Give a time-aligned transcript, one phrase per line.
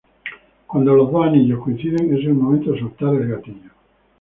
[0.65, 3.69] Cuando los dos anillos coinciden, es el momento de soltar el gatillo.